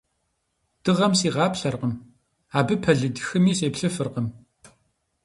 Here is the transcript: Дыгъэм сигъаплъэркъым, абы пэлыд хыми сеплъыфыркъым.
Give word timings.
Дыгъэм 0.83 1.13
сигъаплъэркъым, 1.19 1.93
абы 2.57 2.75
пэлыд 2.83 3.15
хыми 3.27 3.53
сеплъыфыркъым. 3.57 4.27